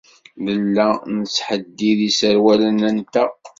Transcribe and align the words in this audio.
Nella 0.45 0.87
nettḥeddid 1.17 1.99
iserwalen-nteɣ. 2.09 3.29